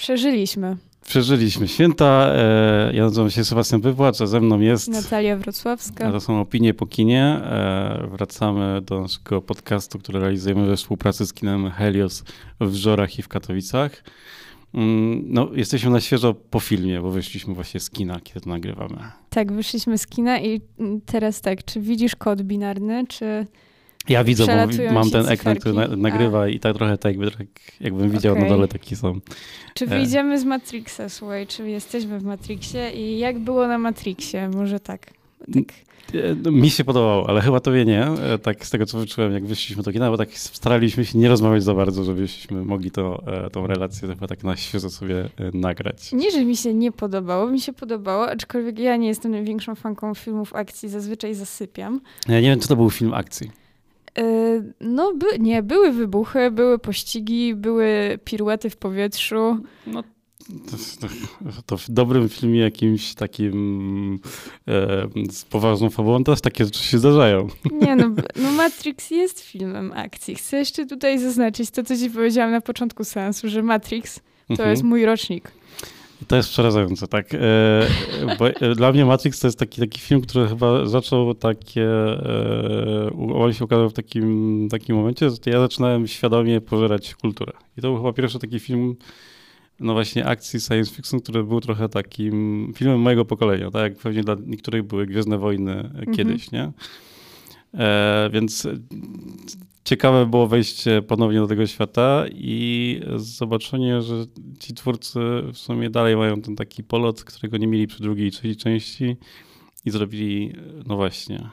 Przeżyliśmy. 0.00 0.76
Przeżyliśmy 1.06 1.68
święta. 1.68 2.32
E, 2.34 2.90
ja 2.94 3.04
nazywam 3.04 3.30
się 3.30 3.44
Sebastian 3.44 3.80
Wywłacz, 3.80 4.20
a 4.20 4.26
ze 4.26 4.40
mną 4.40 4.60
jest... 4.60 4.88
Natalia 4.88 5.36
Wrocławska. 5.36 6.12
To 6.12 6.20
są 6.20 6.40
opinie 6.40 6.74
po 6.74 6.86
kinie. 6.86 7.22
E, 7.24 8.08
wracamy 8.10 8.80
do 8.82 9.00
naszego 9.00 9.42
podcastu, 9.42 9.98
który 9.98 10.20
realizujemy 10.20 10.66
we 10.66 10.76
współpracy 10.76 11.26
z 11.26 11.32
kinem 11.32 11.70
Helios 11.70 12.24
w 12.60 12.74
Żorach 12.74 13.18
i 13.18 13.22
w 13.22 13.28
Katowicach. 13.28 14.04
Mm, 14.74 15.24
no, 15.26 15.48
jesteśmy 15.52 15.90
na 15.90 16.00
świeżo 16.00 16.34
po 16.34 16.60
filmie, 16.60 17.00
bo 17.00 17.10
wyszliśmy 17.10 17.54
właśnie 17.54 17.80
z 17.80 17.90
kina, 17.90 18.20
kiedy 18.20 18.40
to 18.40 18.50
nagrywamy. 18.50 18.98
Tak, 19.30 19.52
wyszliśmy 19.52 19.98
z 19.98 20.06
kina 20.06 20.40
i 20.40 20.60
teraz 21.06 21.40
tak, 21.40 21.64
czy 21.64 21.80
widzisz 21.80 22.16
kod 22.16 22.42
binarny, 22.42 23.04
czy... 23.08 23.46
Ja 24.10 24.24
widzę, 24.24 24.46
bo 24.46 24.92
mam 24.92 25.10
ten 25.10 25.28
ekran, 25.28 25.56
który 25.56 25.74
na, 25.74 25.86
nagrywa 25.88 26.40
A. 26.40 26.48
i 26.48 26.60
tak 26.60 26.76
trochę 26.76 26.98
tak 26.98 27.12
jakby, 27.12 27.30
tak 27.30 27.46
jakbym 27.80 28.10
widział 28.10 28.32
okay. 28.32 28.44
na 28.44 28.50
dole 28.50 28.68
taki 28.68 28.96
są. 28.96 29.20
Czy 29.74 29.84
e. 29.84 29.88
wyjdziemy 29.88 30.40
z 30.40 30.44
Matrixa, 30.44 31.08
słuchaj, 31.08 31.46
czy 31.46 31.70
jesteśmy 31.70 32.18
w 32.18 32.24
Matrixie 32.24 32.90
i 32.90 33.18
jak 33.18 33.38
było 33.38 33.68
na 33.68 33.78
Matrixie? 33.78 34.48
Może 34.48 34.80
tak. 34.80 35.06
tak. 35.54 35.64
E, 36.14 36.34
no, 36.42 36.50
mi 36.50 36.70
się 36.70 36.84
podobało, 36.84 37.28
ale 37.28 37.40
chyba 37.40 37.60
tobie 37.60 37.84
nie. 37.84 38.04
E, 38.04 38.38
tak 38.38 38.66
z 38.66 38.70
tego, 38.70 38.86
co 38.86 38.98
wyczułem, 38.98 39.32
jak 39.32 39.46
wyszliśmy 39.46 39.82
do 39.82 39.92
kina, 39.92 40.10
bo 40.10 40.16
tak 40.16 40.32
staraliśmy 40.32 41.04
się 41.04 41.18
nie 41.18 41.28
rozmawiać 41.28 41.62
za 41.62 41.74
bardzo, 41.74 42.04
żebyśmy 42.04 42.64
mogli 42.64 42.90
to, 42.90 43.22
tą 43.52 43.66
relację 43.66 44.08
chyba 44.08 44.26
tak 44.26 44.44
na 44.44 44.56
świeżo 44.56 44.90
sobie 44.90 45.28
nagrać. 45.54 46.12
Nie, 46.12 46.30
że 46.30 46.44
mi 46.44 46.56
się 46.56 46.74
nie 46.74 46.92
podobało, 46.92 47.50
mi 47.50 47.60
się 47.60 47.72
podobało, 47.72 48.30
aczkolwiek 48.30 48.78
ja 48.78 48.96
nie 48.96 49.08
jestem 49.08 49.32
największą 49.32 49.74
fanką 49.74 50.14
filmów 50.14 50.54
akcji, 50.54 50.88
zazwyczaj 50.88 51.34
zasypiam. 51.34 52.00
Ja 52.28 52.40
nie 52.40 52.48
wiem, 52.50 52.60
czy 52.60 52.68
to 52.68 52.76
był 52.76 52.90
film 52.90 53.14
akcji. 53.14 53.60
E, 54.18 54.22
no, 54.80 55.14
by, 55.14 55.26
nie, 55.38 55.62
były 55.62 55.92
wybuchy, 55.92 56.50
były 56.50 56.78
pościgi, 56.78 57.54
były 57.54 58.18
piruety 58.24 58.70
w 58.70 58.76
powietrzu. 58.76 59.58
No, 59.86 60.02
to, 60.70 60.76
to, 61.00 61.62
to, 61.66 61.76
w 61.76 61.90
dobrym 61.90 62.28
filmie 62.28 62.60
jakimś 62.60 63.14
takim 63.14 64.20
e, 64.68 65.08
z 65.30 65.44
poważną 65.44 65.90
fabułą 65.90 66.24
też 66.24 66.40
takie 66.40 66.64
rzeczy 66.64 66.82
się 66.82 66.98
zdarzają. 66.98 67.48
Nie 67.72 67.96
no, 67.96 68.10
no 68.36 68.52
Matrix 68.52 69.10
jest 69.10 69.40
filmem 69.40 69.92
akcji. 69.92 70.34
Chcę 70.34 70.56
jeszcze 70.56 70.86
tutaj 70.86 71.18
zaznaczyć 71.18 71.70
to, 71.70 71.84
co 71.84 71.96
ci 71.96 72.10
powiedziałam 72.10 72.50
na 72.50 72.60
początku 72.60 73.04
seansu, 73.04 73.48
że 73.48 73.62
Matrix 73.62 74.20
to 74.46 74.52
mhm. 74.52 74.70
jest 74.70 74.82
mój 74.82 75.04
rocznik. 75.04 75.52
To 76.28 76.36
jest 76.36 76.48
przerażające, 76.48 77.08
tak. 77.08 77.34
E, 77.34 77.38
bo 78.38 78.48
e, 78.48 78.74
dla 78.74 78.92
mnie 78.92 79.04
Matrix 79.04 79.40
to 79.40 79.46
jest 79.46 79.58
taki, 79.58 79.80
taki 79.80 80.00
film, 80.00 80.20
który 80.20 80.48
chyba 80.48 80.86
zaczął 80.86 81.34
takie. 81.34 81.84
E, 81.84 83.10
on 83.34 83.52
się 83.52 83.64
ukazał 83.64 83.90
w 83.90 83.92
takim, 83.92 84.68
takim 84.70 84.96
momencie, 84.96 85.30
że 85.30 85.36
ja 85.46 85.60
zaczynałem 85.60 86.06
świadomie 86.06 86.60
pożerać 86.60 87.14
kulturę. 87.14 87.52
I 87.78 87.80
to 87.80 87.88
był 87.88 87.96
chyba 87.96 88.12
pierwszy 88.12 88.38
taki 88.38 88.60
film, 88.60 88.96
no 89.80 89.92
właśnie 89.92 90.26
akcji 90.26 90.60
science 90.60 90.94
fiction, 90.94 91.20
który 91.20 91.44
był 91.44 91.60
trochę 91.60 91.88
takim 91.88 92.72
filmem 92.76 93.00
mojego 93.00 93.24
pokolenia, 93.24 93.70
tak 93.70 93.82
jak 93.82 93.96
pewnie 93.96 94.22
dla 94.22 94.36
niektórych 94.46 94.82
były 94.82 95.06
Gwiezdne 95.06 95.38
Wojny 95.38 95.90
kiedyś, 96.16 96.44
mhm. 96.44 96.52
nie? 96.52 96.72
E, 97.74 98.30
więc 98.32 98.68
ciekawe 99.84 100.26
było 100.26 100.46
wejście 100.46 101.02
ponownie 101.02 101.38
do 101.38 101.46
tego 101.46 101.66
świata 101.66 102.24
i 102.32 103.00
zobaczenie, 103.16 104.02
że 104.02 104.14
ci 104.58 104.74
twórcy 104.74 105.20
w 105.52 105.58
sumie 105.58 105.90
dalej 105.90 106.16
mają 106.16 106.42
ten 106.42 106.56
taki 106.56 106.84
polot, 106.84 107.24
którego 107.24 107.56
nie 107.56 107.66
mieli 107.66 107.86
przy 107.86 108.02
drugiej 108.02 108.26
i 108.26 108.30
trzeciej 108.30 108.56
części 108.56 109.16
i 109.84 109.90
zrobili, 109.90 110.54
no 110.86 110.96
właśnie. 110.96 111.50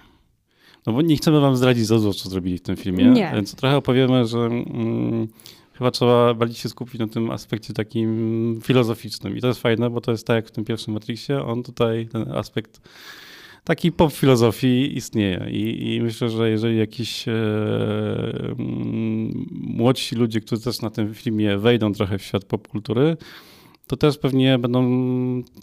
No 0.86 0.94
bo 0.94 1.02
nie 1.02 1.18
chcemy 1.18 1.40
wam 1.40 1.58
zdradzić 1.58 1.86
za 1.86 1.96
dużo, 1.96 2.14
co 2.14 2.30
zrobili 2.30 2.58
w 2.58 2.62
tym 2.62 2.76
filmie, 2.76 3.06
nie. 3.06 3.32
więc 3.36 3.56
trochę 3.56 3.78
opowiemy, 3.78 4.26
że 4.26 4.40
mm, 4.40 5.28
chyba 5.74 5.92
trzeba 5.92 6.34
bardziej 6.34 6.58
się 6.58 6.70
skupić 6.70 7.00
na 7.00 7.08
tym 7.08 7.32
aspekcie 7.32 7.74
takim 7.74 8.60
filozoficznym 8.64 9.38
i 9.38 9.42
to 9.42 9.48
jest 9.48 9.62
fajne, 9.62 9.90
bo 9.90 10.02
to 10.02 10.12
jest 10.12 10.28
tak 10.28 10.36
jak 10.36 10.48
w 10.48 10.52
tym 10.52 10.66
pierwszym 10.66 10.94
Matrixie, 10.94 11.44
on 11.44 11.64
tutaj 11.64 12.08
ten 12.08 12.32
aspekt 12.32 12.82
taki 13.68 13.92
pop 13.92 14.14
filozofii 14.14 14.98
istnieje 14.98 15.48
I, 15.52 15.96
i 15.96 16.02
myślę, 16.02 16.30
że 16.30 16.50
jeżeli 16.50 16.78
jakiś 16.78 17.28
e, 17.28 17.32
mm, 18.60 19.46
młodsi 19.52 20.16
ludzie, 20.16 20.42
którzy 20.42 20.64
też 20.64 20.82
na 20.82 20.90
tym 20.90 21.14
filmie 21.14 21.58
wejdą 21.58 21.94
trochę 21.94 22.18
w 22.18 22.24
świat 22.24 22.46
popkultury, 22.46 23.18
to 23.88 23.98
też 23.98 24.18
pewnie 24.18 24.60
będą, 24.60 24.82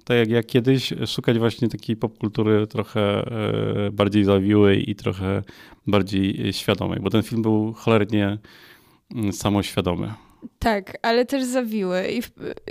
tak 0.05 0.17
jak 0.19 0.29
ja 0.29 0.43
kiedyś, 0.43 0.93
szukać 1.07 1.39
właśnie 1.39 1.69
takiej 1.69 1.97
popkultury 1.97 2.67
trochę 2.67 3.01
e, 3.01 3.91
bardziej 3.91 4.25
zawiłej 4.25 4.91
i 4.91 4.95
trochę 4.95 5.43
bardziej 5.87 6.53
świadomej, 6.53 7.01
bo 7.01 7.11
ten 7.11 7.23
film 7.23 7.43
był 7.43 7.73
cholernie 7.73 8.39
mm, 9.15 9.33
samoświadomy. 9.33 10.24
Tak, 10.59 10.99
ale 11.03 11.25
też 11.25 11.45
zawiły. 11.45 12.09
I 12.09 12.23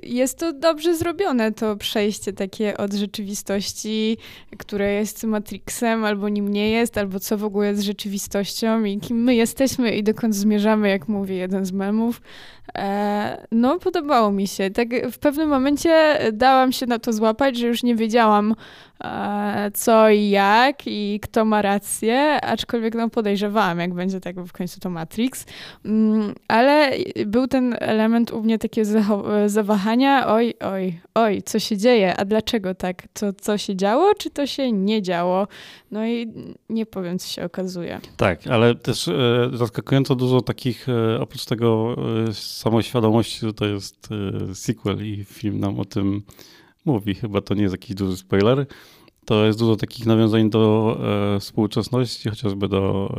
jest 0.04 0.40
to 0.40 0.54
dobrze 0.54 0.96
zrobione, 0.96 1.52
to 1.52 1.76
przejście 1.76 2.34
takie 2.34 2.78
od 2.78 2.94
rzeczywistości, 2.94 4.18
która 4.58 4.88
jest 4.88 5.24
Matrixem, 5.24 6.06
albo 6.06 6.30
nim 6.30 6.48
nie 6.48 6.70
jest, 6.70 6.98
albo 6.98 7.20
co 7.20 7.38
w 7.38 7.44
ogóle 7.44 7.68
jest 7.68 7.82
rzeczywistością 7.82 8.84
i 8.84 9.00
kim 9.00 9.24
my 9.24 9.36
jesteśmy 9.36 9.96
i 9.96 10.04
dokąd 10.04 10.36
zmierzamy, 10.36 10.90
jak 10.90 11.08
mówi 11.08 11.38
jeden 11.38 11.66
z 11.66 11.72
memów. 11.72 12.22
E, 12.78 13.48
no, 13.52 13.80
podobało 13.80 14.32
mi 14.32 14.48
się. 14.48 14.70
Tak 14.70 14.90
w 15.12 15.18
pewnym 15.18 15.50
momencie 15.50 16.20
dałam 16.34 16.72
się 16.72 16.86
na 16.86 17.00
to 17.00 17.14
złapać, 17.14 17.58
że 17.58 17.68
już 17.68 17.84
nie 17.84 17.96
wiedziałam, 17.96 18.56
co 19.74 20.10
i 20.10 20.30
jak 20.30 20.88
i 20.88 21.20
kto 21.20 21.46
ma 21.46 21.62
rację, 21.62 22.42
aczkolwiek 22.42 22.96
no 22.96 23.10
podejrzewałam, 23.10 23.80
jak 23.80 23.94
będzie 23.94 24.20
tak 24.20 24.36
w 24.40 24.52
końcu 24.52 24.80
to 24.80 24.90
Matrix. 24.90 25.46
Mm, 25.86 26.36
ale 26.48 26.92
był 27.26 27.48
ten 27.48 27.76
element 27.80 28.32
u 28.32 28.44
mnie 28.44 28.60
takiego 28.60 28.90
zawahania, 29.46 30.28
oj, 30.28 30.54
oj, 30.60 31.00
oj, 31.16 31.42
co 31.46 31.60
się 31.60 31.78
dzieje, 31.78 32.18
a 32.18 32.26
dlaczego 32.26 32.76
tak? 32.76 33.04
To 33.14 33.34
co 33.34 33.58
się 33.58 33.76
działo, 33.76 34.12
czy 34.18 34.30
to 34.30 34.48
się 34.48 34.72
nie 34.72 35.02
działo? 35.02 35.48
No 35.92 36.06
i 36.08 36.34
nie 36.70 36.86
powiem, 36.86 37.20
co 37.20 37.28
się 37.28 37.46
okazuje. 37.46 38.00
Tak, 38.18 38.48
ale 38.48 38.76
też 38.76 39.08
e, 39.08 39.50
zaskakująco 39.54 40.16
dużo 40.16 40.42
takich, 40.42 40.90
e, 40.90 41.22
oprócz 41.22 41.46
tego 41.46 41.96
e, 42.30 42.34
samoświadomości, 42.34 43.54
to 43.54 43.66
jest 43.66 44.10
e, 44.52 44.56
sequel 44.56 45.08
i 45.08 45.24
film 45.24 45.60
nam 45.60 45.80
o 45.80 45.86
tym 45.86 46.24
mówi. 46.86 47.16
Chyba 47.16 47.42
to 47.42 47.54
nie 47.54 47.62
jest 47.62 47.74
jakiś 47.74 47.96
duży 47.96 48.18
spoiler. 48.18 48.66
To 49.26 49.46
jest 49.46 49.60
dużo 49.60 49.76
takich 49.76 50.06
nawiązań 50.06 50.50
do 50.50 50.98
e, 51.36 51.40
współczesności, 51.40 52.30
chociażby 52.30 52.68
do 52.68 53.14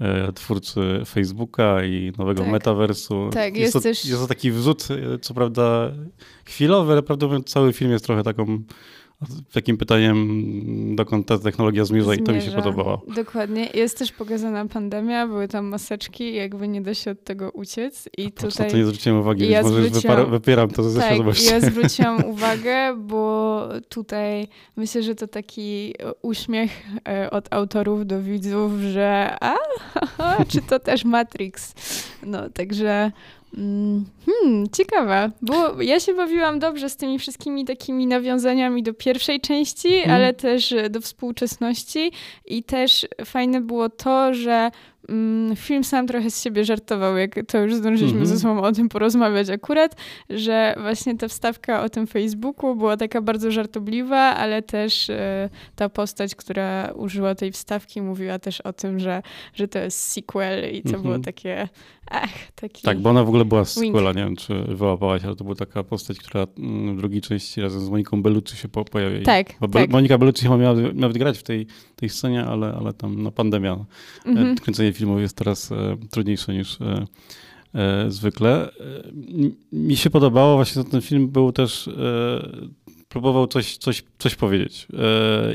e, 0.00 0.06
e 0.06 0.32
twórcy 0.32 0.80
Facebooka 1.06 1.84
i 1.84 2.12
nowego 2.18 2.42
tak. 2.42 2.52
metaversu. 2.52 3.30
Tak, 3.32 3.56
jest, 3.56 3.60
jest, 3.60 3.72
to, 3.72 3.80
też... 3.80 4.04
jest 4.04 4.20
to 4.20 4.26
taki 4.26 4.50
wrzut, 4.50 4.88
e, 4.90 5.18
co 5.18 5.34
prawda 5.34 5.92
chwilowy, 6.44 6.92
ale 6.92 7.02
mówiąc 7.20 7.46
cały 7.46 7.72
film 7.72 7.90
jest 7.90 8.04
trochę 8.04 8.22
taką 8.22 8.62
takim 9.52 9.76
pytaniem, 9.76 10.96
dokąd 10.96 11.26
ta 11.26 11.38
technologia 11.38 11.84
zmierza, 11.84 12.04
zmierza, 12.04 12.22
i 12.22 12.24
to 12.24 12.32
mi 12.32 12.42
się 12.42 12.50
podobało. 12.50 13.02
Dokładnie. 13.14 13.68
Jest 13.74 13.98
też 13.98 14.12
pokazana 14.12 14.66
pandemia, 14.66 15.26
były 15.26 15.48
tam 15.48 15.66
maseczki, 15.66 16.34
jakby 16.34 16.68
nie 16.68 16.80
da 16.80 16.94
się 16.94 17.10
od 17.10 17.24
tego 17.24 17.50
uciec. 17.50 18.08
I 18.18 18.26
A 18.26 18.30
tutaj... 18.30 18.70
to 18.70 18.76
nie 18.76 18.84
zwróciłem 18.84 19.20
uwagi, 19.20 19.48
ja 19.48 19.62
może 19.62 19.88
zwróciłam... 19.88 20.30
wypieram 20.30 20.70
to 20.70 20.90
ze 20.90 21.00
tak, 21.00 21.18
ja 21.50 21.60
zwróciłam 21.70 22.24
uwagę, 22.24 22.96
bo 22.96 23.68
tutaj 23.88 24.48
myślę, 24.76 25.02
że 25.02 25.14
to 25.14 25.28
taki 25.28 25.94
uśmiech 26.22 26.70
e, 27.08 27.30
od 27.30 27.54
autorów 27.54 28.06
do 28.06 28.22
widzów, 28.22 28.72
że 28.80 29.36
a, 29.40 29.56
czy 30.50 30.62
to 30.62 30.78
też 30.78 31.04
Matrix? 31.04 31.74
No, 32.26 32.50
także 32.50 33.12
hmm, 33.54 34.66
ciekawa, 34.72 35.30
bo 35.42 35.82
ja 35.82 36.00
się 36.00 36.14
bawiłam 36.14 36.58
dobrze 36.58 36.90
z 36.90 36.96
tymi 36.96 37.18
wszystkimi 37.18 37.64
takimi 37.64 38.06
nawiązaniami 38.06 38.82
do 38.82 38.94
pierwszej 38.94 39.40
części, 39.40 39.88
hmm. 39.88 40.10
ale 40.10 40.34
też 40.34 40.74
do 40.90 41.00
współczesności 41.00 42.12
i 42.46 42.62
też 42.62 43.06
fajne 43.24 43.60
było 43.60 43.88
to, 43.88 44.34
że 44.34 44.70
film 45.56 45.84
sam 45.84 46.06
trochę 46.06 46.30
z 46.30 46.42
siebie 46.42 46.64
żartował, 46.64 47.16
jak 47.16 47.34
to 47.46 47.58
już 47.58 47.74
zdążyliśmy 47.74 48.18
mm 48.18 48.28
-hmm. 48.28 48.34
ze 48.34 48.38
sobą 48.38 48.62
o 48.62 48.72
tym 48.72 48.88
porozmawiać 48.88 49.50
akurat, 49.50 49.96
że 50.30 50.74
właśnie 50.80 51.18
ta 51.18 51.28
wstawka 51.28 51.82
o 51.82 51.88
tym 51.88 52.06
Facebooku 52.06 52.76
była 52.76 52.96
taka 52.96 53.22
bardzo 53.22 53.50
żartobliwa, 53.50 54.18
ale 54.18 54.62
też 54.62 55.10
e, 55.10 55.50
ta 55.76 55.88
postać, 55.88 56.34
która 56.34 56.92
użyła 56.96 57.34
tej 57.34 57.52
wstawki, 57.52 58.02
mówiła 58.02 58.38
też 58.38 58.60
o 58.60 58.72
tym, 58.72 59.00
że, 59.00 59.22
że 59.54 59.68
to 59.68 59.78
jest 59.78 59.98
sequel 59.98 60.74
i 60.74 60.82
to 60.82 60.88
mm 60.88 61.00
-hmm. 61.00 61.02
było 61.02 61.14
mhm. 61.14 61.22
takie 61.22 61.68
ach, 62.12 62.52
taki 62.54 62.82
Tak, 62.82 63.00
bo 63.00 63.10
ona 63.10 63.24
w 63.24 63.28
ogóle 63.28 63.44
była 63.44 63.64
z 63.64 63.72
sequela, 63.72 64.12
nie 64.12 64.24
wiem, 64.24 64.36
czy 64.36 64.64
wyłapałaś, 64.64 65.24
ale 65.24 65.36
to 65.36 65.44
była 65.44 65.56
taka 65.56 65.82
postać, 65.82 66.18
która 66.18 66.46
mm, 66.58 66.96
w 66.96 66.98
drugiej 66.98 67.20
części 67.20 67.60
razem 67.60 67.80
z 67.80 67.88
Moniką 67.88 68.22
Bellucci 68.22 68.56
się 68.56 68.68
po, 68.68 68.84
pojawiła. 68.84 69.24
Tak, 69.24 69.46
bo 69.60 69.68
tak. 69.68 69.90
Monika 69.90 70.18
Bellucci 70.18 70.42
chyba 70.42 70.56
miała, 70.56 70.74
miała 70.94 71.12
grać 71.12 71.38
w 71.38 71.42
tej, 71.42 71.66
tej 71.96 72.08
scenie, 72.08 72.44
ale, 72.44 72.74
ale 72.74 72.92
tam 72.92 73.22
no, 73.22 73.32
pandemia, 73.32 73.84
mm 74.26 74.54
-hmm. 74.54 74.60
kręcenie 74.60 74.91
filmów 74.92 75.20
jest 75.20 75.36
teraz 75.36 75.72
e, 75.72 75.96
trudniejsze 76.10 76.54
niż 76.54 76.80
e, 76.80 77.06
e, 77.74 78.10
zwykle. 78.10 78.70
Mi 79.72 79.96
się 79.96 80.10
podobało 80.10 80.56
właśnie, 80.56 80.84
ten 80.84 81.00
film 81.00 81.28
był 81.28 81.52
też 81.52 81.90
próbował 83.08 83.46
coś, 83.46 83.76
coś, 83.76 84.02
coś 84.18 84.34
powiedzieć. 84.34 84.86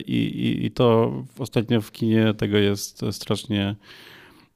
I, 0.06 0.16
i, 0.16 0.66
I 0.66 0.72
to 0.72 1.14
ostatnio 1.40 1.82
w 1.82 1.92
kinie 1.92 2.34
tego 2.38 2.58
jest 2.58 3.02
strasznie 3.12 3.76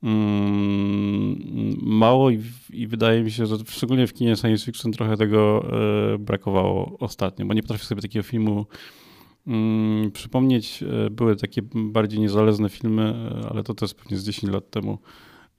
mm, 0.04 1.78
mało 1.82 2.30
i, 2.30 2.42
i, 2.74 2.88
wydaje 2.88 3.24
mi 3.24 3.32
się, 3.32 3.46
że 3.46 3.56
szczególnie 3.68 4.08
w 4.08 4.14
kinie 4.14 4.36
science 4.36 4.66
fiction 4.66 4.92
trochę 4.92 5.18
tego 5.18 5.66
e, 6.14 6.18
brakowało 6.18 6.98
ostatnio, 7.00 7.46
bo 7.46 7.54
nie 7.54 7.62
potrafię 7.62 7.86
sobie 7.86 8.02
takiego 8.02 8.24
filmu 8.24 8.66
przypomnieć. 10.14 10.84
E, 10.84 11.10
były 11.10 11.36
takie 11.36 11.62
bardziej 11.74 12.20
niezależne 12.20 12.70
filmy, 12.70 13.30
ale 13.50 13.64
to 13.64 13.74
też 13.74 13.94
pewnie 13.94 14.18
z 14.18 14.26
10 14.26 14.54
lat 14.54 14.70
temu. 14.70 14.98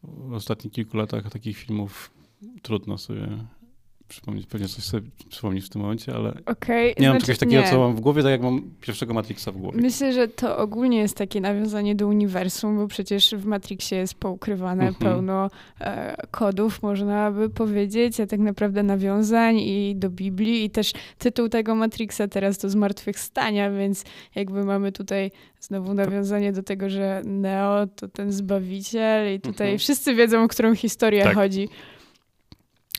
W 0.03 0.33
ostatnich 0.33 0.73
kilku 0.73 0.97
latach 0.97 1.31
takich 1.31 1.57
filmów 1.57 2.11
trudno 2.63 2.99
sobie 2.99 3.29
przypomnieć, 4.13 4.47
pewnie 4.47 4.69
coś 4.69 4.85
sobie 4.85 5.09
przypomnieć 5.29 5.65
w 5.65 5.69
tym 5.69 5.83
momencie, 5.83 6.15
ale 6.15 6.35
okay, 6.47 6.87
nie 6.87 6.93
znaczy, 6.93 7.09
mam 7.09 7.21
czegoś 7.21 7.39
takiego, 7.39 7.63
nie. 7.63 7.71
co 7.71 7.79
mam 7.79 7.97
w 7.97 8.01
głowie, 8.01 8.23
tak 8.23 8.31
jak 8.31 8.43
mam 8.43 8.63
pierwszego 8.81 9.15
Matrixa 9.15 9.53
w 9.53 9.57
głowie. 9.57 9.81
Myślę, 9.83 10.13
że 10.13 10.29
to 10.29 10.59
ogólnie 10.59 10.99
jest 10.99 11.17
takie 11.17 11.41
nawiązanie 11.41 11.95
do 11.95 12.07
uniwersum, 12.07 12.77
bo 12.77 12.89
przecież 12.89 13.35
w 13.35 13.45
Matrixie 13.45 13.99
jest 13.99 14.15
poukrywane 14.15 14.89
mhm. 14.89 14.95
pełno 14.95 15.51
e, 15.81 16.17
kodów, 16.31 16.83
można 16.83 17.31
by 17.31 17.51
powiedzieć, 17.51 18.21
a 18.21 18.27
tak 18.27 18.41
naprawdę 18.41 18.83
nawiązań 18.83 19.59
i 19.59 19.97
do 19.97 20.11
Biblii 20.11 20.65
i 20.65 20.71
też 20.71 20.93
tytuł 21.19 21.49
tego 21.49 21.75
Matrixa 21.75 22.29
teraz 22.31 22.59
to 22.59 22.71
Zmartwychwstania, 22.71 23.71
więc 23.71 24.05
jakby 24.35 24.65
mamy 24.65 24.93
tutaj 24.93 25.31
znowu 25.61 25.95
nawiązanie 25.95 26.53
do 26.53 26.63
tego, 26.63 26.91
że 26.91 27.23
Neo 27.25 27.87
to 27.87 28.09
ten 28.09 28.33
Zbawiciel 28.33 29.35
i 29.35 29.41
tutaj 29.41 29.67
mhm. 29.67 29.79
wszyscy 29.79 30.15
wiedzą, 30.15 30.45
o 30.45 30.49
którą 30.49 30.75
historię 30.75 31.25
tak. 31.25 31.35
chodzi. 31.35 31.69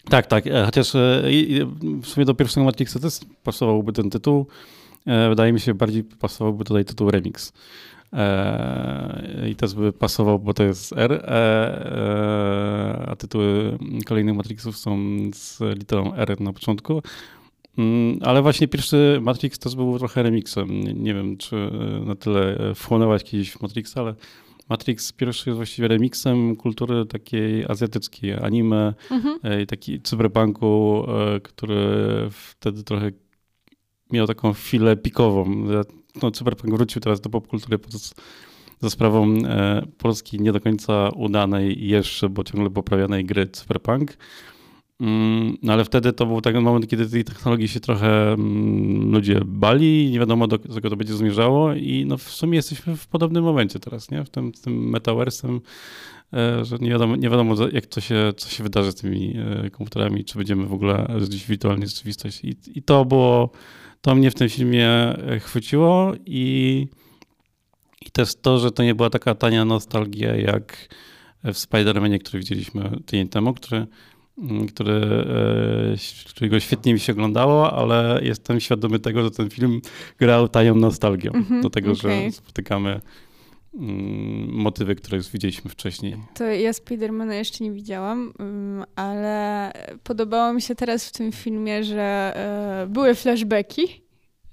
Tak, 0.10 0.28
tak. 0.28 0.48
E, 0.48 0.66
chociaż 0.66 0.96
e, 0.96 1.22
w 2.02 2.08
sumie 2.08 2.26
do 2.26 2.34
pierwszego 2.34 2.66
Matrixa 2.66 3.00
też 3.00 3.20
pasowałby 3.44 3.94
ten 3.94 4.10
tytuł. 4.10 4.48
E, 5.06 5.30
wydaje 5.30 5.54
mi 5.54 5.60
się, 5.60 5.74
bardziej 5.74 6.04
pasowałby 6.04 6.66
tutaj 6.66 6.86
tytuł 6.86 7.12
Remix. 7.12 7.54
I 9.52 9.56
też 9.56 9.74
by 9.74 9.94
pasował, 9.94 10.40
bo 10.40 10.54
to 10.54 10.64
jest 10.64 10.94
R, 10.98 11.26
a 13.08 13.16
tytuły 13.16 13.78
kolejnych 14.06 14.36
Matrixów 14.36 14.78
są 14.78 14.98
z 15.34 15.60
literą 15.78 16.14
R 16.14 16.42
na 16.42 16.54
początku. 16.54 17.02
Mm, 17.78 18.20
ale 18.22 18.42
właśnie 18.42 18.68
pierwszy 18.68 19.20
Matrix 19.22 19.60
też 19.60 19.76
był 19.76 20.00
trochę 20.00 20.24
remixem. 20.24 20.84
Nie 21.04 21.14
wiem, 21.14 21.38
czy 21.38 21.56
na 22.06 22.16
tyle 22.16 22.58
wchłonęłaś 22.76 23.24
kiedyś 23.24 23.62
Matrixa, 23.62 24.00
ale 24.02 24.16
Matrix 24.70 25.12
pierwszy 25.12 25.50
jest 25.50 25.58
właściwie 25.58 25.88
remixem 25.88 26.56
kultury 26.56 27.06
takiej 27.06 27.66
azjatyckiej, 27.66 28.34
anime 28.34 28.94
mhm. 29.12 29.40
E, 29.44 29.62
i 29.62 29.68
taki 29.68 30.02
cyberpunku, 30.02 31.04
e, 31.08 31.40
który 31.40 31.86
wtedy 32.32 32.84
trochę 32.84 33.12
miał 34.12 34.28
taką 34.28 34.54
chwilę 34.54 34.98
pikową. 34.98 35.66
No, 36.22 36.32
cyberpunk 36.32 36.74
wrócił 36.74 37.02
teraz 37.02 37.22
do 37.22 37.30
popkultury 37.30 37.80
za 38.80 38.90
sprawą 38.90 39.34
e, 39.34 39.82
polskiej 39.98 40.40
nie 40.40 40.52
do 40.52 40.60
końca 40.60 41.10
udanej 41.10 41.88
jeszcze, 41.88 42.30
bo 42.30 42.44
ciągle 42.44 42.70
poprawianej 42.70 43.26
gry 43.26 43.48
cyberpunk. 43.48 44.18
Mm, 45.00 45.58
no 45.64 45.74
ale 45.74 45.86
wtedy 45.86 46.14
to 46.14 46.26
był 46.26 46.42
taki 46.42 46.60
moment, 46.60 46.88
kiedy 46.88 47.10
tej 47.10 47.24
technologii 47.24 47.68
się 47.68 47.80
trochę 47.80 48.34
mm, 48.34 49.12
ludzie 49.12 49.40
bali, 49.46 50.12
nie 50.12 50.20
wiadomo 50.20 50.48
do 50.48 50.60
czego 50.60 50.90
to 50.90 50.96
będzie 50.96 51.14
zmierzało 51.14 51.74
i 51.74 52.06
no 52.08 52.18
w 52.18 52.24
sumie 52.24 52.56
jesteśmy 52.56 52.98
w 52.98 53.08
podobnym 53.08 53.44
momencie 53.44 53.80
teraz, 53.80 54.12
nie? 54.12 54.24
W 54.24 54.30
tym, 54.30 54.52
tym 54.52 54.90
metaversem, 54.90 55.62
e, 56.34 56.66
że 56.66 56.78
nie 56.78 56.90
wiadomo, 56.90 57.16
nie 57.16 57.30
wiadomo 57.30 57.56
jak 57.72 57.86
to 57.86 58.02
się, 58.02 58.34
co 58.38 58.50
się 58.50 58.64
wydarzy 58.64 58.92
z 58.92 58.96
tymi 58.96 59.36
e, 59.38 59.70
komputerami, 59.70 60.26
czy 60.26 60.38
będziemy 60.38 60.66
w 60.66 60.74
ogóle 60.74 61.08
żyć 61.18 61.44
w 61.44 61.48
wirtualnej. 61.48 61.88
I, 62.44 62.56
I 62.76 62.84
to 62.84 63.06
było, 63.06 63.50
to 64.02 64.16
mnie 64.16 64.32
w 64.32 64.36
tym 64.36 64.50
filmie 64.50 64.90
e, 64.90 65.40
chwyciło 65.40 66.14
i, 66.26 66.88
i 68.06 68.12
też 68.12 68.36
to, 68.36 68.60
że 68.60 68.72
to 68.72 68.84
nie 68.84 68.96
była 68.96 69.10
taka 69.10 69.36
tania 69.36 69.66
nostalgia 69.66 70.36
jak 70.36 70.96
w 71.44 71.54
Spider-Manie, 71.54 72.20
który 72.20 72.40
widzieliśmy 72.40 72.90
tydzień 73.06 73.30
temu, 73.30 73.54
który 73.54 73.88
który, 74.68 74.94
e, 74.94 76.30
którego 76.30 76.60
świetnie 76.60 76.94
mi 76.94 77.00
się 77.00 77.14
oglądało, 77.14 77.74
ale 77.74 78.20
jestem 78.24 78.60
świadomy 78.60 79.00
tego, 79.00 79.24
że 79.24 79.32
ten 79.32 79.50
film 79.50 79.82
grał 80.20 80.48
tanią 80.48 80.76
nostalgią 80.76 81.32
mm 81.32 81.44
-hmm, 81.44 81.62
do 81.62 81.70
tego, 81.70 81.92
okay. 81.92 82.26
że 82.26 82.32
spotykamy 82.32 83.02
mm, 83.74 84.50
motywy, 84.52 84.96
które 84.96 85.18
już 85.18 85.30
widzieliśmy 85.30 85.72
wcześniej. 85.72 86.18
To 86.34 86.44
ja 86.44 86.74
Spidermana 86.74 87.36
jeszcze 87.36 87.64
nie 87.64 87.72
widziałam, 87.72 88.34
mm, 88.40 88.86
ale 88.96 89.72
podobało 90.04 90.54
mi 90.54 90.62
się 90.62 90.76
teraz 90.76 91.10
w 91.10 91.12
tym 91.12 91.32
filmie, 91.32 91.84
że 91.84 92.34
e, 92.36 92.88
były 92.88 93.16
flashbacki, 93.16 94.02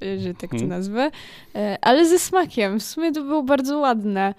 e, 0.03 0.19
że 0.19 0.35
tak 0.35 0.51
to 0.51 0.57
hmm. 0.57 0.69
nazwę, 0.69 1.11
ale 1.81 2.07
ze 2.07 2.19
smakiem. 2.19 2.81
W 2.81 2.83
sumie 2.83 3.13
to 3.13 3.23
było 3.23 3.43
bardzo 3.43 3.79
ładne. 3.79 4.35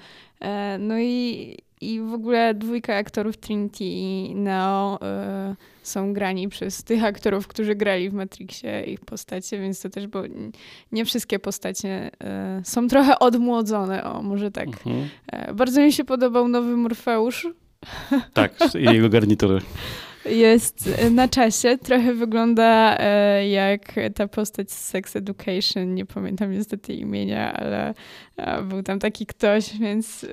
No 0.79 0.99
i 0.99 1.57
i 1.81 2.01
w 2.01 2.13
ogóle 2.13 2.54
dwójka 2.54 2.95
aktorów 2.95 3.38
Trinity 3.38 3.83
i 3.83 4.36
Neo 4.36 5.00
y, 5.51 5.56
są 5.83 6.13
grani 6.13 6.50
przez 6.50 6.83
tych 6.83 7.04
aktorów, 7.04 7.48
którzy 7.48 7.75
grali 7.75 8.10
w 8.10 8.13
Matrixie 8.13 8.83
ich 8.83 9.00
postacie, 9.00 9.60
więc 9.60 9.81
to 9.81 9.89
też, 9.89 10.07
bo 10.07 10.24
nie 10.92 11.06
wszystkie 11.06 11.39
postacie 11.39 12.12
y, 12.62 12.66
są 12.66 12.88
trochę 12.88 13.19
odmłodzone, 13.19 14.04
o 14.04 14.22
może 14.22 14.51
tak. 14.51 14.68
Mhm. 14.68 15.10
Y, 15.50 15.54
bardzo 15.54 15.81
mi 15.81 15.94
się 15.94 16.04
podobał 16.04 16.48
nowy 16.48 16.78
Morfeusz. 16.78 17.48
Tak, 18.33 18.54
i 18.80 18.83
jego 18.83 19.10
garnitury. 19.10 19.62
jest 20.25 20.89
na 21.12 21.27
czasie. 21.27 21.77
Trochę 21.77 22.13
wygląda 22.13 22.97
e, 23.00 23.50
jak 23.50 23.95
ta 24.15 24.27
postać 24.27 24.71
z 24.71 24.85
Sex 24.85 25.15
Education. 25.15 25.95
Nie 25.95 26.06
pamiętam 26.06 26.51
niestety 26.51 26.94
imienia, 26.94 27.53
ale 27.53 27.94
e, 28.38 28.62
był 28.62 28.83
tam 28.83 29.00
taki 29.00 29.25
ktoś, 29.25 29.77
więc 29.79 30.23
e, 30.23 30.27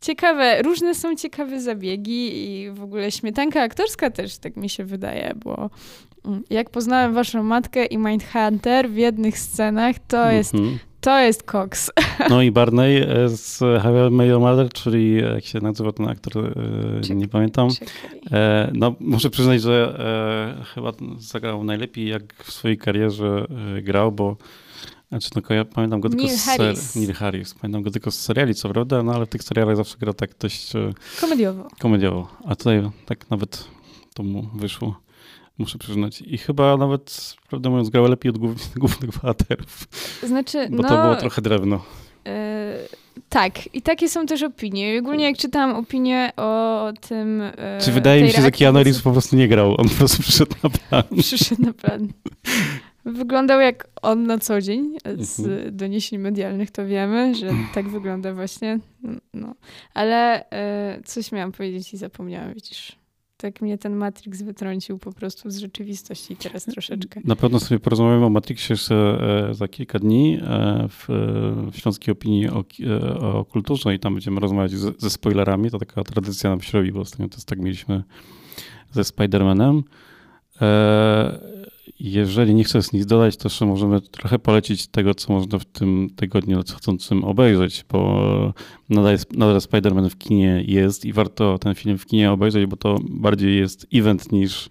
ciekawe. 0.00 0.62
Różne 0.62 0.94
są 0.94 1.16
ciekawe 1.16 1.60
zabiegi 1.60 2.50
i 2.50 2.70
w 2.70 2.82
ogóle 2.82 3.10
śmietanka 3.10 3.62
aktorska 3.62 4.10
też, 4.10 4.38
tak 4.38 4.56
mi 4.56 4.68
się 4.68 4.84
wydaje, 4.84 5.34
bo 5.44 5.70
mm, 6.24 6.42
jak 6.50 6.70
poznałem 6.70 7.14
waszą 7.14 7.42
matkę 7.42 7.86
i 7.86 7.98
Mindhunter 7.98 8.90
w 8.90 8.96
jednych 8.96 9.38
scenach, 9.38 9.96
to 10.08 10.30
jest 10.30 10.54
mhm. 10.54 10.78
To 11.06 11.18
jest 11.18 11.42
Cox. 11.42 11.90
No 12.30 12.42
i 12.42 12.50
Barney 12.50 13.02
e, 13.02 13.28
z 13.28 13.60
Met 14.10 14.28
Your 14.28 14.40
Mother, 14.40 14.68
czyli 14.68 15.14
jak 15.14 15.44
się 15.44 15.60
nazywa 15.60 15.92
ten 15.92 16.08
aktor, 16.08 16.54
e, 17.10 17.14
nie 17.14 17.28
pamiętam. 17.28 17.68
E, 18.32 18.70
no 18.74 18.94
muszę 19.00 19.30
przyznać, 19.30 19.62
że 19.62 19.98
chyba 20.74 20.92
zagrał 21.18 21.64
najlepiej 21.64 22.08
jak 22.08 22.34
w 22.34 22.52
swojej 22.52 22.78
karierze 22.78 23.46
grał, 23.82 24.12
bo 24.12 24.36
znaczy, 25.08 25.30
no, 25.36 25.54
ja 25.54 25.64
pamiętam 25.64 26.00
go 26.00 26.08
tylko 26.08 26.24
Neil 26.24 26.38
z 26.38 26.44
Harris. 26.44 26.96
Neil 26.96 27.12
Harris. 27.12 27.54
Pamiętam 27.54 27.82
go 27.82 27.90
tylko 27.90 28.10
z 28.10 28.20
seriali, 28.20 28.54
co 28.54 28.68
prawda, 28.68 29.02
no 29.02 29.12
ale 29.12 29.26
w 29.26 29.28
tych 29.28 29.42
serialach 29.42 29.76
zawsze 29.76 29.96
gra 29.98 30.12
tak 30.12 30.30
dość... 30.40 30.72
Komediowo. 31.20 31.68
Komediowo. 31.78 32.28
A 32.44 32.56
tutaj 32.56 32.90
tak 33.06 33.30
nawet 33.30 33.64
to 34.14 34.22
mu 34.22 34.42
wyszło 34.54 35.05
muszę 35.58 35.78
przyznać. 35.78 36.22
I 36.22 36.38
chyba 36.38 36.76
nawet, 36.76 37.34
prawdę 37.48 37.70
mówiąc, 37.70 37.90
grała 37.90 38.08
lepiej 38.08 38.30
od 38.30 38.38
głównych 38.76 39.10
bohaterów. 39.10 39.88
Znaczy, 40.22 40.68
Bo 40.70 40.82
no, 40.82 40.88
to 40.88 41.02
było 41.02 41.16
trochę 41.16 41.42
drewno. 41.42 41.84
Yy, 42.24 42.32
tak, 43.28 43.74
i 43.74 43.82
takie 43.82 44.08
są 44.08 44.26
też 44.26 44.42
opinie. 44.42 44.98
Ogólnie 45.00 45.24
jak 45.24 45.36
czytałam 45.36 45.76
opinie 45.76 46.32
o 46.36 46.92
tym... 47.08 47.38
Yy, 47.40 47.84
Czy 47.84 47.92
wydaje 47.92 48.22
mi 48.22 48.30
się, 48.30 48.42
że 48.42 48.50
Keanu 48.50 48.82
Reeves 48.82 49.02
po 49.02 49.12
prostu 49.12 49.36
nie 49.36 49.48
grał, 49.48 49.74
on 49.80 49.88
po 49.88 49.94
prostu 49.94 50.22
przyszedł 50.22 50.54
na 50.62 50.70
plan. 50.70 51.02
Przyszedł 51.22 51.62
na 51.62 51.72
plan. 51.72 52.08
Wyglądał 53.04 53.60
jak 53.60 53.88
on 54.02 54.26
na 54.26 54.38
co 54.38 54.60
dzień. 54.60 54.96
Z 55.18 55.40
mhm. 55.40 55.76
doniesień 55.76 56.18
medialnych 56.18 56.70
to 56.70 56.86
wiemy, 56.86 57.34
że 57.34 57.50
tak 57.74 57.88
wygląda 57.88 58.34
właśnie. 58.34 58.78
No. 59.34 59.54
Ale 59.94 60.44
yy, 60.96 61.02
coś 61.02 61.32
miałam 61.32 61.52
powiedzieć 61.52 61.94
i 61.94 61.96
zapomniałam, 61.96 62.54
widzisz 62.54 62.96
tak 63.36 63.62
mnie 63.62 63.78
ten 63.78 63.96
Matrix 63.96 64.42
wytrącił 64.42 64.98
po 64.98 65.12
prostu 65.12 65.50
z 65.50 65.56
rzeczywistości 65.56 66.36
teraz 66.36 66.64
troszeczkę. 66.64 67.20
Na 67.24 67.36
pewno 67.36 67.60
sobie 67.60 67.78
porozmawiamy 67.78 68.26
o 68.26 68.30
Matrixie 68.30 68.72
jeszcze 68.72 68.94
e, 69.50 69.54
za 69.54 69.68
kilka 69.68 69.98
dni 69.98 70.38
e, 70.42 70.88
w, 70.88 71.06
w 71.72 71.76
Śląskiej 71.76 72.12
Opinii 72.12 72.48
o, 72.48 72.64
e, 72.86 73.20
o 73.20 73.44
kulturze 73.44 73.94
i 73.94 73.98
tam 73.98 74.14
będziemy 74.14 74.40
rozmawiać 74.40 74.70
ze, 74.70 74.92
ze 74.98 75.10
spoilerami. 75.10 75.70
To 75.70 75.78
taka 75.78 76.04
tradycja 76.04 76.50
nam 76.50 76.60
się 76.60 76.78
robi, 76.78 76.92
bo 76.92 77.00
ostatnio 77.00 77.28
to 77.28 77.36
tak 77.46 77.58
mieliśmy 77.58 78.02
ze 78.92 79.02
Spider-Manem. 79.02 79.82
Jeżeli 82.00 82.54
nie 82.54 82.64
chcesz 82.64 82.92
nic 82.92 83.06
dodać, 83.06 83.36
to 83.36 83.46
jeszcze 83.46 83.66
możemy 83.66 84.00
trochę 84.00 84.38
polecić 84.38 84.86
tego, 84.86 85.14
co 85.14 85.32
można 85.32 85.58
w 85.58 85.64
tym 85.64 86.10
tygodniu 86.16 86.56
nadchodzącym 86.56 87.24
obejrzeć, 87.24 87.84
bo 87.92 88.52
nadal, 88.88 89.18
nadal 89.32 89.56
Spider-Man 89.56 90.10
w 90.10 90.18
kinie 90.18 90.64
jest 90.66 91.04
i 91.04 91.12
warto 91.12 91.58
ten 91.58 91.74
film 91.74 91.98
w 91.98 92.06
kinie 92.06 92.32
obejrzeć, 92.32 92.66
bo 92.66 92.76
to 92.76 92.98
bardziej 93.10 93.58
jest 93.58 93.86
event 93.94 94.32
niż 94.32 94.70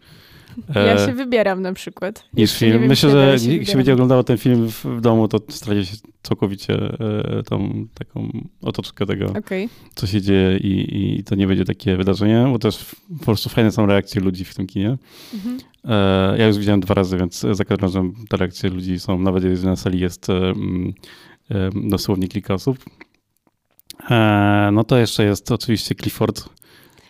ja 0.75 0.93
e, 0.93 1.05
się 1.05 1.13
wybieram 1.13 1.62
na 1.62 1.74
przykład. 1.74 2.25
Niż 2.33 2.57
film. 2.57 2.88
Myślę, 2.88 3.09
że 3.09 3.47
jak 3.47 3.67
się 3.67 3.75
będzie 3.75 3.93
oglądało 3.93 4.24
ten 4.24 4.38
film 4.38 4.67
w, 4.67 4.85
w 4.85 5.01
domu, 5.01 5.27
to 5.27 5.39
straci 5.50 5.85
się 5.85 5.97
całkowicie 6.24 6.74
e, 6.74 7.43
tą 7.43 7.88
taką 7.93 8.29
otoczkę 8.62 9.05
tego, 9.05 9.25
okay. 9.25 9.69
co 9.95 10.07
się 10.07 10.21
dzieje 10.21 10.57
i, 10.57 11.15
i 11.19 11.24
to 11.24 11.35
nie 11.35 11.47
będzie 11.47 11.65
takie 11.65 11.97
wydarzenie, 11.97 12.47
bo 12.51 12.59
też 12.59 12.85
po 13.19 13.25
prostu 13.25 13.50
fajne 13.50 13.71
są 13.71 13.85
reakcje 13.85 14.21
ludzi 14.21 14.45
w 14.45 14.55
tym 14.55 14.67
kinie. 14.67 14.97
Mhm. 15.33 15.57
E, 15.85 16.38
ja 16.38 16.47
już 16.47 16.57
widziałem 16.57 16.79
dwa 16.79 16.93
razy, 16.93 17.17
więc 17.17 17.39
za 17.39 17.65
każdym 17.65 17.85
razem 17.85 18.13
te 18.29 18.38
reakcje 18.38 18.69
ludzi 18.69 19.00
są, 19.00 19.19
nawet 19.19 19.43
jeżeli 19.43 19.67
na 19.67 19.75
sali 19.75 20.00
jest 20.00 20.27
dosłownie 21.75 22.27
kilka 22.27 22.53
osób. 22.53 22.77
No 24.71 24.83
to 24.83 24.97
jeszcze 24.97 25.25
jest 25.25 25.51
oczywiście 25.51 25.95
Clifford 25.95 26.50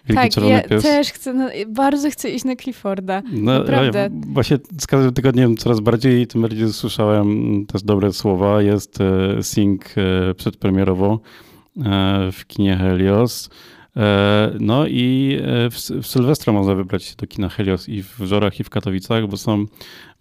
Wielki 0.07 0.23
tak, 0.23 0.31
Czerwony 0.31 0.55
ja 0.55 0.61
Pies. 0.61 0.83
też 0.83 1.11
chcę, 1.11 1.33
na, 1.33 1.49
bardzo 1.67 2.09
chcę 2.09 2.29
iść 2.29 2.45
na 2.45 2.55
Clifforda. 2.55 3.21
No, 3.31 3.59
Naprawdę. 3.59 3.99
ja 3.99 4.09
właśnie 4.27 4.57
z 4.79 4.87
każdym 4.87 5.13
tygodniem 5.13 5.57
coraz 5.57 5.79
bardziej, 5.79 6.27
tym 6.27 6.41
bardziej 6.41 6.73
słyszałem 6.73 7.65
też 7.65 7.83
dobre 7.83 8.13
słowa. 8.13 8.61
Jest 8.61 9.01
e, 9.01 9.43
Sing 9.43 9.85
e, 9.97 10.33
przedpremierowo 10.33 11.19
e, 11.77 11.81
w 12.31 12.47
kinie 12.47 12.75
Helios. 12.75 13.49
E, 13.97 14.51
No 14.59 14.87
i 14.87 15.37
e, 15.41 15.69
w, 15.69 15.75
w 15.75 16.07
Sylwestra 16.07 16.53
można 16.53 16.75
wybrać 16.75 17.03
się 17.03 17.15
do 17.17 17.27
kina 17.27 17.49
Helios 17.49 17.89
i 17.89 18.03
w 18.03 18.17
Żorach 18.19 18.59
i 18.59 18.63
w 18.63 18.69
Katowicach, 18.69 19.27
bo 19.27 19.37
są 19.37 19.65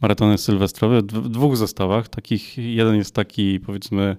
maratony 0.00 0.38
sylwestrowe 0.38 0.98
w 1.02 1.28
dwóch 1.28 1.56
zestawach. 1.56 2.08
Takich, 2.08 2.58
jeden 2.58 2.96
jest 2.96 3.14
taki 3.14 3.60
powiedzmy 3.60 4.16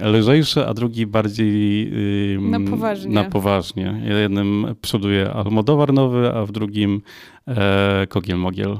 lżejszy, 0.00 0.66
a 0.66 0.74
drugi 0.74 1.06
bardziej 1.06 1.92
Na 2.40 2.60
poważnie. 2.60 3.14
Na 3.14 3.24
poważnie. 3.24 4.02
Jednym 4.20 4.66
przoduje 4.82 5.30
Almodowar 5.30 5.92
nowy, 5.92 6.32
a 6.34 6.46
w 6.46 6.52
drugim 6.52 7.00
e, 7.48 8.06
Kogiel 8.08 8.38
Mogiel. 8.38 8.78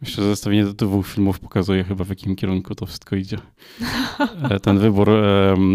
Myślę, 0.00 0.24
że 0.24 0.30
zestawienie 0.30 0.64
tych 0.64 0.74
dwóch 0.74 1.06
filmów 1.06 1.40
pokazuje 1.40 1.84
chyba 1.84 2.04
w 2.04 2.08
jakim 2.08 2.36
kierunku 2.36 2.74
to 2.74 2.86
wszystko 2.86 3.16
idzie. 3.16 3.38
E, 4.50 4.60
Ten 4.60 4.78
wybór 4.78 5.10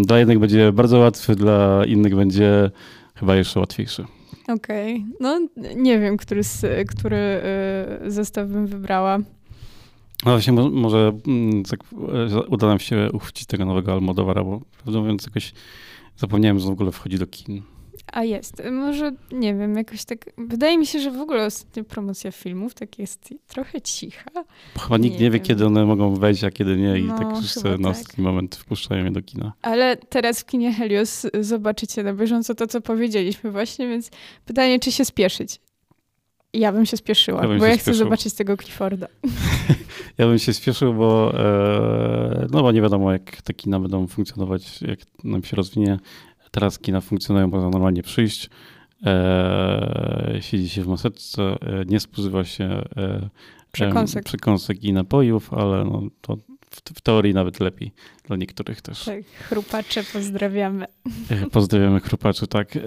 dla 0.02 0.20
jednych 0.20 0.40
będzie 0.40 0.72
bardzo 0.72 0.98
łatwy, 1.00 1.36
dla 1.36 1.86
innych 1.86 2.16
będzie 2.16 2.72
chyba 3.16 3.36
jeszcze 3.36 3.60
łatwiejszy. 3.60 4.06
Okej, 4.48 5.06
no 5.20 5.40
nie 5.76 6.00
wiem, 6.00 6.18
który, 6.18 6.44
z, 6.44 6.66
który 6.90 7.42
y, 8.06 8.12
zestaw 8.12 8.48
bym 8.48 8.68
wybrała. 8.68 9.20
No 10.26 10.32
właśnie, 10.32 10.54
mo- 10.54 10.70
może 10.70 11.12
mm, 11.28 11.64
tak, 11.64 11.80
e, 12.34 12.42
uda 12.48 12.68
nam 12.68 12.80
się 12.80 13.10
uchwycić 13.14 13.46
tego 13.46 13.66
nowego 13.66 13.94
Almodowara, 13.94 14.44
bo 14.44 14.62
prawdę 14.84 15.00
mówiąc 15.00 15.26
jakoś 15.26 15.54
zapomniałem, 16.18 16.60
że 16.60 16.68
w 16.68 16.72
ogóle 16.72 16.92
wchodzi 16.92 17.18
do 17.18 17.28
kin. 17.28 17.62
A 18.14 18.24
jest. 18.24 18.62
Może, 18.72 19.12
nie 19.32 19.56
wiem, 19.56 19.76
jakoś 19.76 20.06
tak... 20.06 20.26
Wydaje 20.38 20.78
mi 20.78 20.86
się, 20.86 21.00
że 21.00 21.12
w 21.12 21.22
ogóle 21.22 21.46
ostatnio 21.46 21.84
promocja 21.84 22.32
filmów 22.32 22.74
tak 22.74 23.00
jest 23.00 23.34
trochę 23.48 23.82
cicha. 23.82 24.32
Chyba 24.80 24.98
nikt 24.98 25.16
Nie 25.16 25.22
nie, 25.22 25.32
wie, 25.32 25.40
kiedy 25.40 25.66
one 25.66 25.86
mogą 25.86 26.16
wejść, 26.16 26.44
a 26.44 26.52
kiedy 26.52 26.78
nie 26.78 27.00
i 27.00 27.04
No, 27.04 27.18
tak 27.18 27.38
wszyscy 27.38 27.62
chyba 27.62 27.78
na 27.78 27.94
tak. 27.94 28.04
taki 28.08 28.22
moment 28.22 28.56
wpuszczają 28.56 29.06
je 29.06 29.12
do 29.12 29.22
kina. 29.22 29.54
Ale 29.62 29.98
teraz 29.98 30.40
w 30.42 30.46
kinie 30.46 30.74
Helios 30.74 31.26
zobaczycie 31.42 32.04
na 32.04 32.14
bieżąco 32.14 32.56
to, 32.56 32.68
co 32.68 32.82
powiedzieliśmy 32.82 33.52
właśnie, 33.52 33.88
więc 33.88 34.10
pytanie, 34.46 34.80
czy 34.80 34.92
się 34.92 35.06
spieszyć? 35.06 35.60
Ja 36.54 36.72
bym 36.72 36.86
się 36.86 36.98
spieszyła, 36.98 37.42
Ja 37.42 37.48
bym 37.48 37.58
bo 37.60 37.66
się 37.66 37.70
ja 37.72 37.76
chcę 37.78 37.84
spieszył. 37.84 38.06
zobaczyć 38.06 38.34
tego 38.34 38.58
Clifforda. 38.58 39.08
Ja 40.18 40.28
bym 40.28 40.40
się 40.40 40.54
spieszył, 40.54 40.94
bo, 40.94 41.34
e, 41.40 42.48
no 42.52 42.62
bo 42.62 42.72
nie 42.72 42.82
wiadomo, 42.82 43.12
jak 43.12 43.42
te 43.42 43.54
kina 43.54 43.80
będą 43.80 44.08
funkcjonować, 44.08 44.82
jak 44.82 45.00
nam 45.24 45.44
się 45.44 45.56
rozwinie. 45.56 46.00
Teraz 46.52 46.80
kina 46.80 47.02
funkcjonują, 47.02 47.48
można 47.48 47.70
normalnie 47.70 48.04
przyjść, 48.04 48.50
e, 49.06 50.38
siedzi 50.40 50.70
się 50.70 50.82
w 50.84 50.88
maseczce, 50.88 51.44
e, 51.44 51.86
nie 51.86 52.00
spożywa 52.00 52.44
się 52.44 52.82
Przekąsek. 53.72 54.26
przekąsek 54.26 54.84
i 54.84 54.94
napojów, 54.94 55.54
ale 55.54 55.86
no, 55.86 56.02
to 56.22 56.38
w, 56.70 56.82
w 56.98 57.02
teorii 57.02 57.34
nawet 57.34 57.60
lepiej 57.60 57.92
dla 58.28 58.36
niektórych 58.36 58.82
też. 58.82 59.06
Tak, 59.06 59.24
chrupacze, 59.50 60.04
pozdrawiamy. 60.14 60.86
E, 61.30 61.50
Pozdrawiamy 61.50 62.00
chrupaczy, 62.00 62.48
tak. 62.48 62.76
E, 62.76 62.80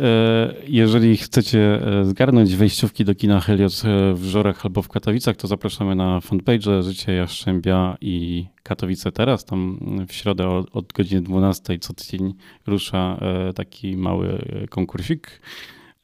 Jeżeli 0.66 1.16
chcecie 1.16 1.58
e, 2.00 2.04
zgarnąć 2.04 2.56
wejściówki 2.56 3.04
do 3.04 3.14
kina 3.14 3.40
Helios 3.40 3.82
w 4.14 4.24
Żorach 4.24 4.64
albo 4.66 4.82
w 4.82 4.88
Katowicach, 4.88 5.36
to 5.36 5.48
zapraszamy 5.48 5.94
na 5.94 6.20
fanpage 6.20 6.82
Życie 6.82 7.12
Jastrzębia 7.12 7.96
i 8.00 8.46
Katowice 8.62 9.12
Teraz. 9.12 9.44
Tam 9.44 9.78
w 10.08 10.12
środę 10.12 10.48
od, 10.48 10.76
od 10.76 10.92
godziny 10.92 11.22
12 11.22 11.78
co 11.78 11.94
tydzień 11.94 12.34
rusza 12.66 13.20
taki 13.54 13.96
mały 13.96 14.44
konkursik. 14.70 15.40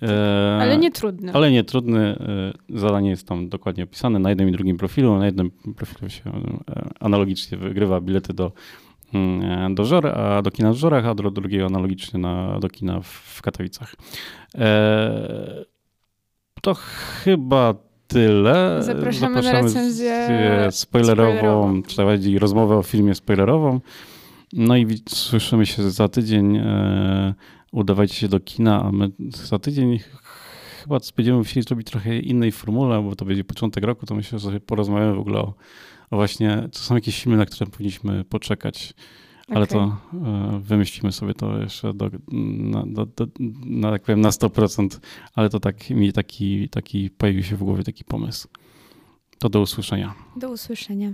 E, 0.02 0.58
Ale 0.62 0.78
nie 0.78 0.90
trudno. 0.90 1.32
ale 1.32 1.50
nie 1.50 1.64
trudny. 1.64 2.18
e, 2.70 2.78
Zadanie 2.78 3.10
jest 3.10 3.26
tam 3.28 3.48
dokładnie 3.48 3.84
opisane 3.84 4.18
na 4.18 4.28
jednym 4.28 4.48
i 4.48 4.52
drugim 4.52 4.76
profilu. 4.76 5.18
Na 5.18 5.26
jednym 5.26 5.50
profilu 5.76 6.10
się 6.10 6.30
e, 6.30 6.88
analogicznie 7.00 7.58
wygrywa 7.58 8.00
bilety 8.00 8.34
do, 8.34 8.52
mm, 9.14 9.74
do 9.74 9.84
Żor, 9.84 10.06
a 10.06 10.42
do 10.42 10.50
kina 10.50 10.72
w 10.72 10.76
Żorach, 10.76 11.06
a 11.06 11.14
do 11.14 11.30
drugiego 11.30 11.66
analogicznie 11.66 12.20
na, 12.20 12.58
do 12.60 12.68
kina 12.68 13.00
w, 13.00 13.42
Katowicach. 13.42 13.94
To 16.62 16.74
chyba 16.74 17.74
tyle. 18.08 18.82
Zapraszamy 18.82 19.42
na 19.42 19.52
recenzję 19.52 20.26
spoilerową, 20.70 21.32
spoilerową. 21.32 21.82
czy 21.82 21.96
bardziej 21.96 22.38
rozmowę 22.38 22.76
o 22.76 22.82
filmie 22.82 23.14
spoilerową. 23.14 23.80
No 24.52 24.76
i 24.76 24.86
słyszymy 25.08 25.66
się 25.66 25.90
za 25.90 26.08
tydzień. 26.08 26.60
Udawajcie 27.72 28.14
się 28.14 28.28
do 28.28 28.40
kina, 28.40 28.82
a 28.84 28.92
my 28.92 29.10
za 29.28 29.58
tydzień 29.58 29.98
ch- 29.98 30.22
chyba 30.82 30.98
będziemy 31.16 31.38
musieli 31.38 31.62
zrobić 31.62 31.86
trochę 31.90 32.18
innej 32.18 32.52
formule, 32.52 33.02
bo 33.02 33.16
to 33.16 33.24
będzie 33.24 33.44
początek 33.44 33.84
roku, 33.84 34.06
to 34.06 34.14
myślę, 34.14 34.38
że 34.38 34.60
porozmawiamy 34.60 35.14
w 35.14 35.18
ogóle 35.18 35.38
o, 35.38 35.54
o 36.10 36.16
właśnie, 36.16 36.68
to 36.72 36.78
są 36.78 36.94
jakieś 36.94 37.22
filmy, 37.22 37.38
na 37.38 37.46
które 37.46 37.70
powinniśmy 37.70 38.24
poczekać. 38.24 38.94
Ale 39.48 39.64
Okej. 39.64 39.78
to 39.78 39.96
e, 40.26 40.60
wymyślimy 40.62 41.12
sobie 41.12 41.34
to 41.34 41.58
jeszcze 41.58 41.94
do, 41.94 42.10
na, 42.28 42.86
do, 42.86 43.06
do, 43.06 43.26
na, 43.64 43.90
tak 43.90 44.02
powiem, 44.02 44.20
na 44.20 44.30
100%, 44.30 45.00
ale 45.34 45.50
to 45.50 45.60
tak 45.60 45.90
mi 45.90 46.12
taki, 46.12 46.68
taki 46.68 47.10
pojawił 47.10 47.42
się 47.42 47.56
w 47.56 47.62
głowie 47.62 47.84
taki 47.84 48.04
pomysł. 48.04 48.48
To 49.38 49.48
do 49.48 49.60
usłyszenia. 49.60 50.14
Do 50.36 50.50
usłyszenia. 50.50 51.12